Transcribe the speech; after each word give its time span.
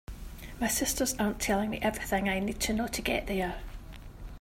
My 0.59 0.67
sisters 0.67 1.13
aren’t 1.19 1.39
telling 1.39 1.69
me 1.69 1.77
everything 1.79 2.27
I 2.27 2.39
need 2.39 2.59
to 2.61 2.73
know 2.73 2.87
to 2.87 3.01
get 3.03 3.27
there. 3.27 3.59